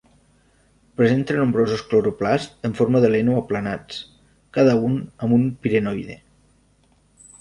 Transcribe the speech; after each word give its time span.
Presenta 1.01 1.35
nombrosos 1.39 1.83
cloroplasts 1.91 2.65
en 2.69 2.73
forma 2.81 3.03
de 3.03 3.13
lent 3.17 3.29
o 3.35 3.37
aplanats, 3.43 4.01
cada 4.59 4.75
un 4.89 4.97
amb 5.27 5.37
un 5.41 5.49
pirenoide. 5.67 6.19